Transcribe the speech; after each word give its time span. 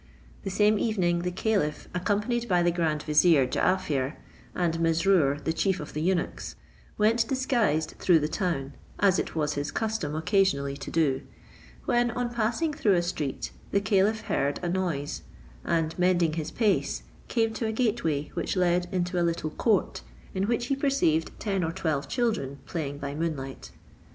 That 0.43 0.49
same 0.49 0.79
evening, 0.79 1.19
the 1.19 1.29
caliph, 1.31 1.87
accompanied 1.93 2.47
by 2.47 2.63
the 2.63 2.71
grand 2.71 3.03
vizier 3.03 3.45
Jaaffier, 3.45 4.15
and 4.55 4.79
Mesrour 4.79 5.37
the 5.43 5.53
chief 5.53 5.79
of 5.79 5.93
the 5.93 6.01
eunuchs, 6.01 6.55
went 6.97 7.27
disguised 7.27 7.93
through 7.99 8.17
the 8.17 8.27
town, 8.27 8.73
as 8.99 9.19
it 9.19 9.35
was 9.35 9.53
his 9.53 9.69
custom 9.69 10.15
occasionally 10.15 10.75
to 10.75 10.89
do; 10.89 11.21
when, 11.85 12.09
on 12.09 12.33
passing 12.33 12.73
through 12.73 12.95
a 12.95 13.03
street, 13.03 13.51
the 13.69 13.79
caliph 13.79 14.21
heard 14.21 14.59
a 14.63 14.69
noise, 14.69 15.21
and 15.63 15.93
mending 15.99 16.33
his 16.33 16.49
pace, 16.49 17.03
came 17.27 17.53
to 17.53 17.67
a 17.67 17.71
gateway, 17.71 18.31
which 18.33 18.55
led 18.57 18.87
into 18.91 19.21
a 19.21 19.21
little 19.21 19.51
court, 19.51 20.01
in 20.33 20.47
which 20.47 20.65
he 20.65 20.75
perceived 20.75 21.29
ten 21.39 21.63
or 21.63 21.71
twelve 21.71 22.07
children 22.07 22.57
playing 22.65 22.97
by 22.97 23.13
moonlight. 23.13 23.69